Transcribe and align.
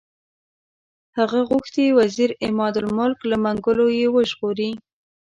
هغه 1.17 1.39
غوښتي 1.49 1.85
وزیر 1.99 2.29
عمادالملک 2.45 3.19
له 3.31 3.37
منګولو 3.43 3.85
یې 3.99 4.07
وژغوري. 4.15 4.71